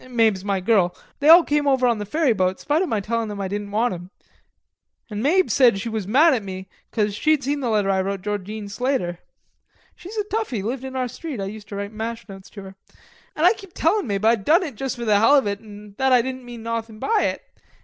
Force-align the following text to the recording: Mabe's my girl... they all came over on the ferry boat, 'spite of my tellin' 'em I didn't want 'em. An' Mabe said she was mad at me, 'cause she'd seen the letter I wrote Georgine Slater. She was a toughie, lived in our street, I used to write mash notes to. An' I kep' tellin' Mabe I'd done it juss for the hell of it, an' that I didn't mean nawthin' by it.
Mabe's 0.09 0.43
my 0.43 0.59
girl... 0.59 0.95
they 1.19 1.29
all 1.29 1.43
came 1.43 1.67
over 1.67 1.85
on 1.85 1.99
the 1.99 2.07
ferry 2.07 2.33
boat, 2.33 2.59
'spite 2.59 2.81
of 2.81 2.89
my 2.89 2.99
tellin' 3.01 3.29
'em 3.29 3.39
I 3.39 3.47
didn't 3.47 3.69
want 3.69 3.93
'em. 3.93 4.09
An' 5.11 5.21
Mabe 5.21 5.51
said 5.51 5.79
she 5.79 5.89
was 5.89 6.07
mad 6.07 6.33
at 6.33 6.41
me, 6.41 6.67
'cause 6.91 7.13
she'd 7.13 7.43
seen 7.43 7.59
the 7.59 7.69
letter 7.69 7.91
I 7.91 8.01
wrote 8.01 8.23
Georgine 8.23 8.67
Slater. 8.67 9.19
She 9.95 10.07
was 10.09 10.17
a 10.17 10.23
toughie, 10.23 10.63
lived 10.63 10.83
in 10.83 10.95
our 10.95 11.07
street, 11.07 11.39
I 11.39 11.45
used 11.45 11.67
to 11.67 11.75
write 11.75 11.91
mash 11.93 12.27
notes 12.27 12.49
to. 12.49 12.73
An' 13.35 13.45
I 13.45 13.53
kep' 13.53 13.73
tellin' 13.75 14.07
Mabe 14.07 14.25
I'd 14.25 14.43
done 14.43 14.63
it 14.63 14.73
juss 14.73 14.95
for 14.95 15.05
the 15.05 15.19
hell 15.19 15.35
of 15.35 15.45
it, 15.45 15.59
an' 15.59 15.93
that 15.99 16.11
I 16.11 16.23
didn't 16.23 16.45
mean 16.45 16.63
nawthin' 16.63 16.97
by 16.97 17.21
it. 17.35 17.43